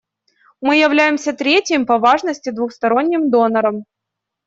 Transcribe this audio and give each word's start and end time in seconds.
Мы 0.61 0.77
являемся 0.77 1.31
третьим 1.31 1.85
по 1.85 1.99
важности 1.99 2.49
двусторонним 2.49 3.29
донором. 3.29 3.85